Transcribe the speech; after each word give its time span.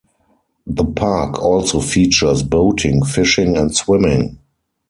The 0.65 0.83
park 0.85 1.37
also 1.39 1.79
features 1.79 2.41
boating, 2.41 3.05
fishing, 3.05 3.55
and 3.55 3.71
swimming. 3.77 4.39